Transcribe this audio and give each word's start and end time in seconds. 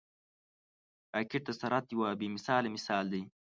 راکټ 1.15 1.43
د 1.47 1.49
سرعت 1.61 1.85
یو 1.93 2.01
بې 2.19 2.27
مثاله 2.35 2.67
مثال 2.75 3.05
دی 3.13 3.21